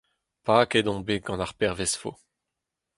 [0.45, 2.11] Paket on bet gant ar pervezfo.